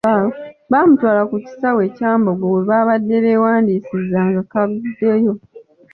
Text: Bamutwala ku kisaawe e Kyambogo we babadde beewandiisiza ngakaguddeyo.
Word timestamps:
Bamutwala 0.71 1.21
ku 1.29 1.35
kisaawe 1.45 1.81
e 1.87 1.91
Kyambogo 1.95 2.45
we 2.53 2.61
babadde 2.69 3.15
beewandiisiza 3.23 4.19
ngakaguddeyo. 4.31 5.33